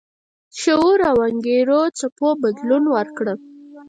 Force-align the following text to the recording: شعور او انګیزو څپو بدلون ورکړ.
شعور 0.61 0.99
او 1.09 1.17
انګیزو 1.27 1.81
څپو 1.97 2.29
بدلون 2.43 2.83
ورکړ. 2.95 3.25